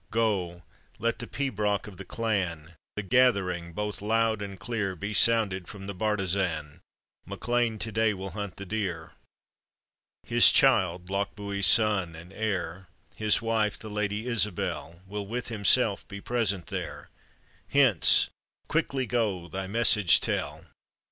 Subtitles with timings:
[0.09, 0.63] "Go;
[0.97, 5.85] let the pibroch of the clan The gathering, both loud and clear, Be sounded from
[5.85, 6.81] the bartizan,
[7.27, 9.11] MacLean to day will hunt the deer."
[10.23, 16.19] His child, Lochbuie's son and heir, His wife, the Lady Isabel, Will with himself be
[16.19, 17.11] present there,
[17.67, 18.29] Hence!
[18.67, 20.65] Quickly go, thy message tell."